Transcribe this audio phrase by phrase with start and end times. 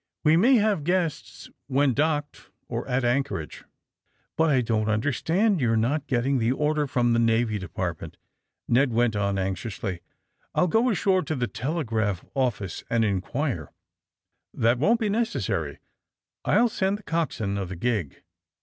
[0.23, 3.25] We may have guests when docked or at an chorage.
[3.49, 3.63] ''^^
[4.35, 8.17] But I don 't understand your not getting the order from the Navy Department,"
[8.67, 9.99] Ned went on anxiously.
[10.55, 13.71] *^I'll go ashore to the telegraph office and inquire."
[14.57, 15.77] '^That won't be necessary.
[16.45, 18.23] I'll send the cox swain of the gig."